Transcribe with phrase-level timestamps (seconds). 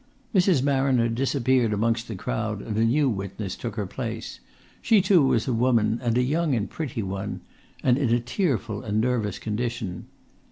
[0.33, 0.63] Mrs.
[0.63, 4.39] Marriner disappeared amongst the crowd, and a new witness took her place.
[4.81, 7.41] She, too, was a woman, and a young and pretty one
[7.83, 10.07] and in a tearful and nervous condition.